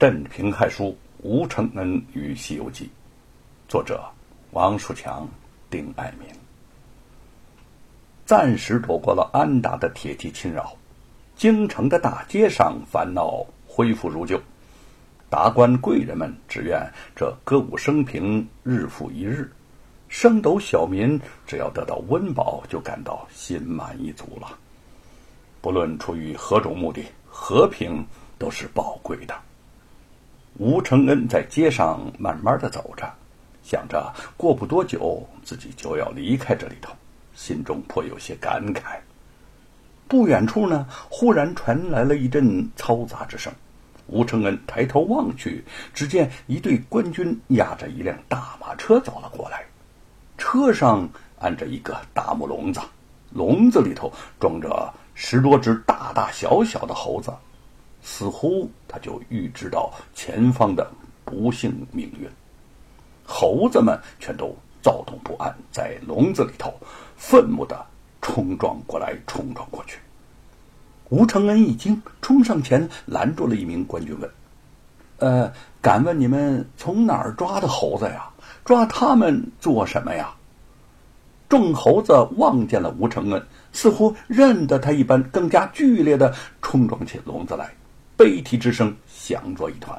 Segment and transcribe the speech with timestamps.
[0.00, 2.86] 镇平害书吴承恩与《西游记》，
[3.68, 4.02] 作者
[4.52, 5.28] 王树强、
[5.68, 6.26] 丁爱民。
[8.24, 10.74] 暂时躲过了安达的铁骑侵扰，
[11.36, 14.40] 京城的大街上烦恼恢复如旧。
[15.28, 16.80] 达官贵人们只愿
[17.14, 19.52] 这歌舞升平，日复一日。
[20.08, 24.56] 升斗小民只要得到温饱，就感到心满意足了。
[25.60, 28.02] 不论出于何种目的，和平
[28.38, 29.34] 都是宝贵的。
[30.58, 33.10] 吴承恩在街上慢慢的走着，
[33.62, 36.92] 想着过不多久自己就要离开这里头。
[37.34, 38.98] 心中颇有些感慨。
[40.06, 43.50] 不远处呢，忽然传来了一阵嘈杂之声。
[44.08, 49.64] 吴承恩抬头望去，只见一队官军押着一辆大马车走了过来，
[50.36, 51.08] 车上
[51.38, 52.80] 安着一个大木笼子，
[53.30, 57.32] 笼子里头装着十多只大大小小的猴子，
[58.02, 60.90] 似乎他就预知到前方的
[61.24, 62.28] 不幸命运。
[63.24, 66.72] 猴子们全都躁动不安，在笼子里头。
[67.16, 67.84] 愤怒的
[68.22, 69.98] 冲撞过来，冲撞过去。
[71.10, 74.30] 吴承恩一惊，冲上前拦住了一名官军，问
[75.18, 75.52] ：“呃，
[75.82, 78.30] 敢问你们从哪儿抓的猴子呀？
[78.64, 80.32] 抓他们做什么呀？”
[81.46, 87.70] 众猴子望见了吴承恩，似乎认得他一般，更加剧烈的冲撞起笼子来，
[88.20, 89.98] 悲啼之声响作一团。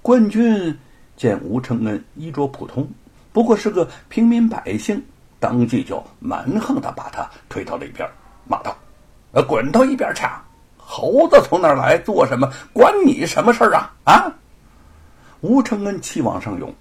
[0.00, 0.74] 官军
[1.18, 2.88] 见吴承恩衣着普通，
[3.30, 5.02] 不过是个平民百姓。
[5.38, 8.08] 当即就蛮横的把他推到了一边，
[8.46, 8.74] 骂道
[9.32, 10.22] ：“呃，滚到一边去！
[10.78, 13.92] 猴子从哪儿来，做什么，关你什么事儿啊？
[14.04, 14.32] 啊！”
[15.42, 16.74] 吴承恩气往上涌：“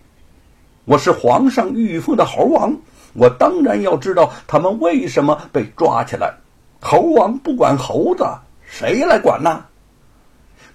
[0.85, 2.73] 我是皇上御封的猴王，
[3.13, 6.33] 我当然要知道他们为什么被抓起来。
[6.79, 8.25] 猴王不管猴子，
[8.65, 9.65] 谁来管呢？”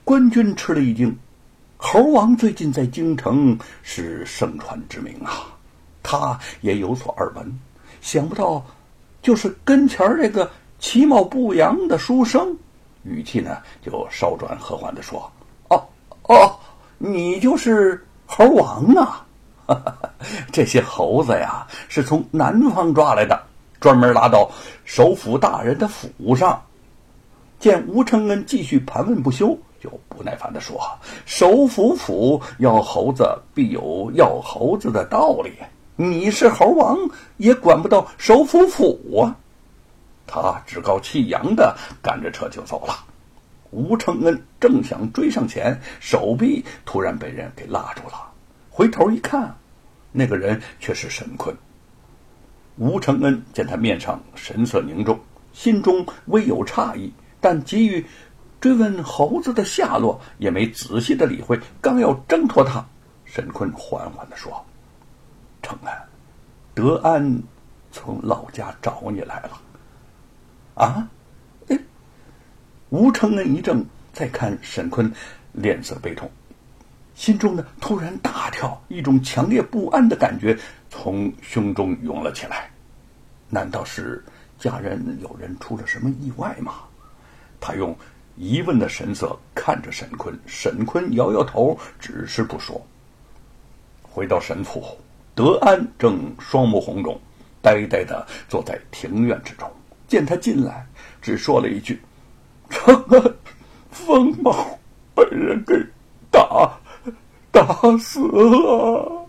[0.04, 1.16] 官军吃了一惊，
[1.78, 5.46] 猴王最近在京城是盛传之名啊，
[6.02, 7.58] 他也有所耳闻。
[8.02, 8.62] 想不到，
[9.22, 12.54] 就是跟前这个其貌不扬的书生，
[13.02, 15.32] 语气呢就稍转和缓的说
[15.70, 15.82] ：“哦
[16.24, 16.54] 哦，
[16.98, 19.26] 你就是猴王啊！
[20.52, 23.42] 这些猴子呀，是从南方抓来的，
[23.80, 24.50] 专门拉到
[24.84, 26.62] 首府大人的府上。”
[27.58, 30.80] 见吴承恩继续盘问不休，就不耐烦的说
[31.26, 35.52] ：“首府府要猴子，必有要猴子的道理。”
[35.96, 36.98] 你是猴王，
[37.36, 39.36] 也管不到首府府啊！
[40.26, 43.04] 他趾高气扬的赶着车就走了。
[43.70, 48.32] 吴承恩正想追上前，手臂突然被人给拉住了。
[48.70, 49.54] 回头一看，
[50.12, 51.54] 那个人却是沈坤。
[52.78, 55.20] 吴承恩见他面上神色凝重，
[55.52, 58.04] 心中微有诧异，但急于
[58.64, 61.60] 追问猴子的下落，也没仔细的理会。
[61.82, 62.82] 刚要挣脱他，
[63.26, 64.64] 沈坤缓缓的说。
[65.62, 65.92] 承恩，
[66.72, 67.42] 德安
[67.92, 69.60] 从老家找你来了。
[70.76, 71.06] 啊？
[71.68, 71.78] 哎，
[72.88, 75.12] 吴承恩一怔，再看沈坤，
[75.52, 76.30] 脸色悲痛，
[77.14, 80.58] 心中呢突然大跳，一种强烈不安的感觉
[80.88, 82.70] 从胸中涌了起来。
[83.50, 84.24] 难道是
[84.58, 86.76] 家人有人出了什么意外吗？
[87.60, 87.94] 他用
[88.36, 92.84] 疑问的神色看着沈坤，沈坤摇摇头，只是不说。
[94.02, 94.84] 回到沈府。
[95.36, 97.20] 德安正双目红肿，
[97.60, 99.68] 呆呆的坐在庭院之中。
[100.06, 100.86] 见他进来，
[101.20, 102.00] 只说了一句
[102.70, 103.36] ：“成恩，
[103.90, 104.78] 凤毛
[105.12, 105.74] 被人给
[106.30, 106.70] 打
[107.50, 109.26] 打死了。”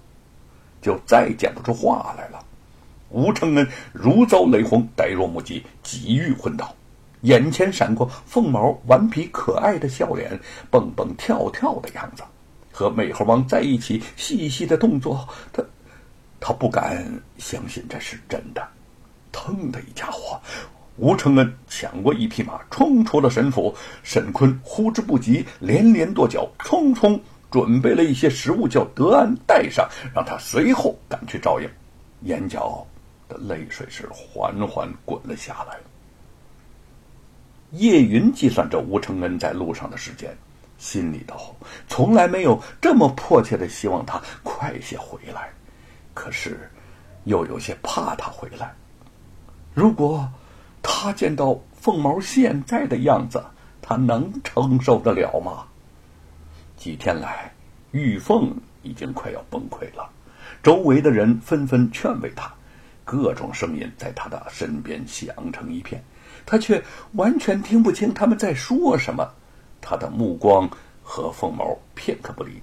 [0.79, 2.45] 就再讲不出话来了。
[3.09, 6.71] 吴承恩如遭雷轰，呆若木鸡，几欲昏倒。
[7.25, 10.39] 眼前闪过凤毛顽皮可爱的笑脸，
[10.71, 12.23] 蹦蹦跳跳的样子，
[12.71, 15.63] 和美猴王在一起细细的动作，他。
[16.37, 17.03] 他不敢
[17.39, 18.61] 相信这是真的，
[19.31, 20.39] 腾的一家伙，
[20.97, 23.73] 吴承恩抢过一匹马，冲出了沈府。
[24.03, 27.19] 沈坤呼之不及，连连跺脚，匆匆
[27.49, 31.67] 准备了一些食物，叫德安带上，让他随后赶去照应。
[32.29, 32.85] 眼角
[33.27, 35.79] 的泪水是缓缓滚了下来。
[37.71, 40.35] 叶云计算着吴承恩在路上的时间，
[40.77, 41.55] 心里头
[41.87, 45.49] 从来没有这么迫切的希望他快些回来。
[46.13, 46.69] 可是，
[47.25, 48.73] 又有些怕他回来。
[49.73, 50.27] 如果
[50.81, 53.43] 他见到凤毛现在的样子，
[53.81, 55.65] 他能承受得了吗？
[56.77, 57.51] 几天来，
[57.91, 60.09] 玉凤已经快要崩溃了，
[60.63, 62.53] 周围的人纷纷劝慰他，
[63.03, 66.03] 各种声音在他的身边响成一片，
[66.45, 66.83] 他却
[67.13, 69.27] 完全听不清他们在说什么。
[69.81, 70.69] 他的目光
[71.03, 72.61] 和凤毛片刻不离。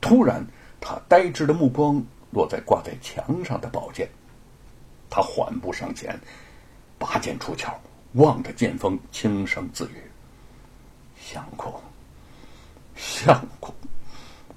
[0.00, 0.46] 突然，
[0.80, 4.08] 他呆滞的目光落在挂在墙上的宝剑，
[5.10, 6.18] 他缓步上前，
[6.98, 7.72] 拔剑出鞘，
[8.12, 10.00] 望着剑锋，轻声自语
[11.20, 11.72] ：“相公，
[12.94, 13.74] 相公，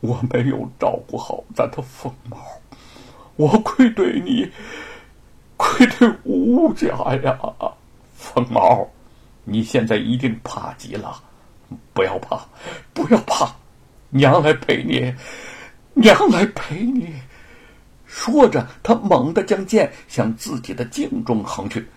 [0.02, 2.38] 我没有照顾好咱的凤毛，
[3.36, 4.50] 我愧对你，
[5.58, 6.88] 愧对吴家
[7.24, 7.40] 呀！
[8.34, 8.88] 凤毛，
[9.44, 11.22] 你现在一定怕极了，
[11.94, 12.40] 不要怕，
[12.94, 13.50] 不要怕。”
[14.12, 15.14] 娘来陪你，
[15.94, 17.14] 娘来陪你。
[18.08, 21.88] 说着，他猛地将剑向自己的颈中横去。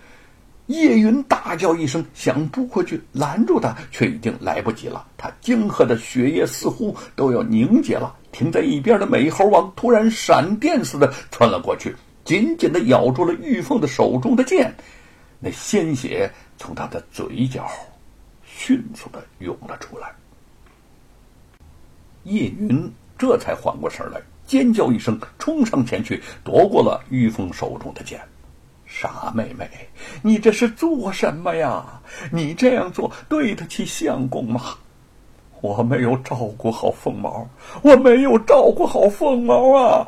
[0.67, 5.05] 叶云大叫一声，想扑过去拦住他，却已经来不及了。
[5.17, 8.15] 他惊喝的血液似乎都要凝结了。
[8.31, 14.71] 停在一边的美猴王突然闪电似的窜了过去，紧紧的咬住了玉凤的手中的剑。
[15.43, 17.69] 那鲜血从他的嘴角
[18.45, 20.09] 迅速的涌了出来。
[22.23, 28.21] 叶云这才缓过神来，尖叫一声，冲上前去夺过了玉凤手中的剑。
[28.85, 29.67] 傻妹妹，
[30.21, 32.01] 你这是做什么呀？
[32.31, 34.77] 你这样做对得起相公吗？
[35.59, 37.45] 我没有照顾好凤毛，
[37.81, 40.07] 我没有照顾好凤毛啊！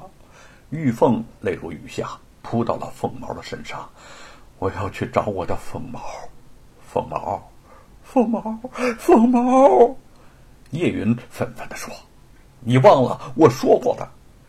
[0.69, 2.09] 玉凤泪如雨下，
[2.41, 3.89] 扑到了凤毛的身上。
[4.59, 6.01] 我要去找我的凤毛，
[6.87, 7.51] 凤毛，
[8.03, 8.59] 凤毛，
[8.97, 9.95] 凤毛！
[10.71, 11.93] 叶云愤愤地说
[12.61, 14.07] ：“你忘了我说过的，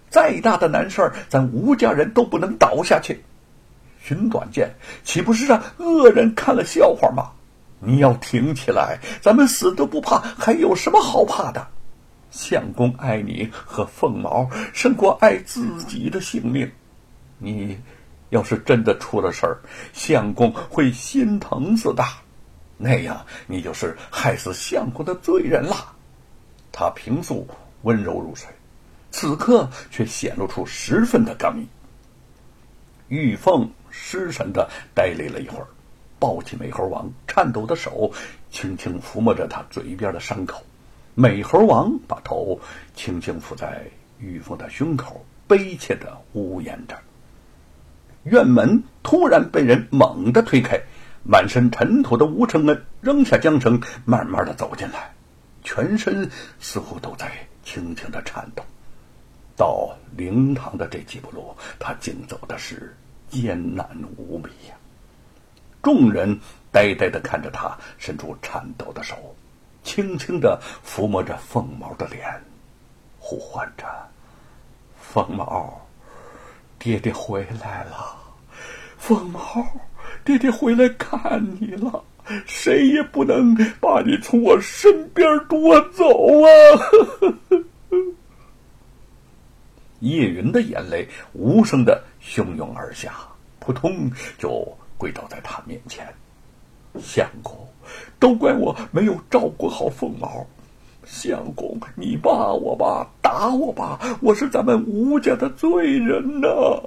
[0.08, 3.22] 再大的难事儿，咱吴家人都不能倒下去。
[4.00, 4.70] 寻短见，
[5.02, 7.32] 岂不是让恶人看了笑话吗？
[7.80, 11.66] 你要挺起来，咱们死都不怕，还有什么好怕的？
[12.30, 16.70] 相公爱你和凤毛，胜过爱自己的性命。
[17.38, 17.78] 你
[18.30, 19.58] 要是真的出了事儿，
[19.92, 22.04] 相公会心疼死的，
[22.76, 25.94] 那样你就是害死相公的罪人了。”
[26.72, 27.48] 他平素
[27.82, 28.48] 温柔如水，
[29.10, 31.66] 此刻却显露出十分的刚毅。
[33.08, 35.66] 玉凤失神的呆立了一会儿，
[36.18, 38.12] 抱起美猴王颤抖的手，
[38.50, 40.62] 轻轻抚摸着他嘴边的伤口。
[41.14, 42.60] 美猴王把头
[42.94, 43.86] 轻轻抚在
[44.18, 46.98] 玉凤的胸口，悲切的呜咽着。
[48.26, 50.80] 院门突然被人猛地推开，
[51.22, 55.14] 满身尘土的吴承恩扔下缰绳，慢慢的走进来。
[55.62, 56.28] 全身
[56.58, 57.30] 似乎都在
[57.64, 58.64] 轻轻的颤抖。
[59.56, 62.96] 到灵堂的这几步路，他竟走的是
[63.30, 64.74] 艰难无比呀。
[65.82, 66.40] 众人
[66.72, 69.36] 呆呆的看着他，伸出颤抖的手，
[69.84, 72.42] 轻轻的抚摸着凤毛的脸，
[73.20, 73.86] 呼唤着
[75.00, 75.85] ：“凤毛，
[76.78, 78.16] 爹爹回来了！
[78.98, 79.40] 凤毛，
[80.24, 82.02] 爹爹回来看你了。”
[82.44, 86.48] 谁也不能把你从我身边夺走啊！
[90.00, 93.12] 叶云的眼泪无声的汹涌而下，
[93.60, 96.12] 扑通就跪倒在他面前。
[96.98, 97.56] 相公，
[98.18, 100.44] 都怪我没有照顾好凤毛。
[101.06, 106.82] 相公，你骂我吧，打我吧，我是咱们吴家的罪人呐！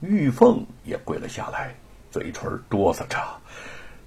[0.00, 1.72] 玉凤也跪了下来，
[2.10, 3.18] 嘴唇哆嗦着。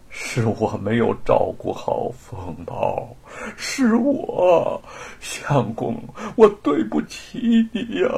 [0.10, 3.14] 是我没有照顾好凤宝，
[3.58, 4.82] 是我，
[5.20, 6.02] 相公，
[6.36, 8.10] 我对不起你呀！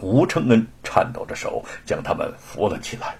[0.00, 3.16] 吴承恩颤抖着手将他们扶了起来，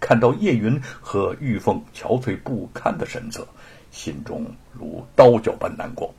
[0.00, 3.46] 看到叶云和玉凤憔悴不堪的神色，
[3.90, 6.12] 心中如刀绞般难过。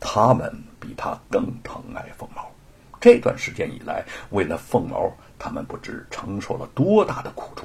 [0.00, 2.50] 他们比他更疼爱凤毛，
[3.00, 5.10] 这段时间以来，为了凤毛。
[5.40, 7.64] 他们不知承受了多大的苦楚，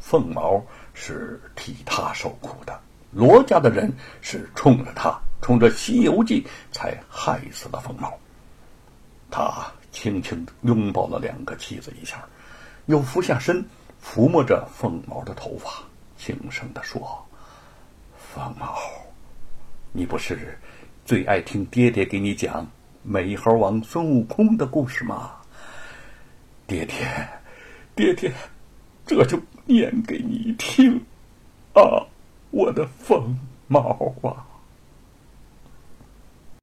[0.00, 0.60] 凤毛
[0.92, 2.80] 是替他受苦的，
[3.12, 8.12] 罗家的人是冲着他，冲着《西游记》才害死了凤毛。
[9.30, 12.24] 他轻轻拥抱了两个妻子一下，
[12.86, 13.64] 又俯下身
[14.04, 15.70] 抚摸着凤毛的头发，
[16.18, 17.24] 轻声的说
[18.32, 18.78] ：“凤毛，
[19.92, 20.56] 你不是
[21.04, 22.64] 最爱听爹爹给你讲
[23.02, 25.32] 美猴王孙悟空的故事吗？”
[26.66, 27.28] 爹爹，
[27.96, 28.32] 爹爹，
[29.04, 30.96] 这就念给你听，
[31.74, 32.06] 啊，
[32.52, 34.46] 我的凤毛啊！